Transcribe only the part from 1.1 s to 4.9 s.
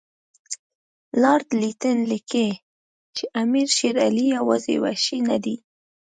لارډ لیټن لیکي چې امیر شېر علي یوازې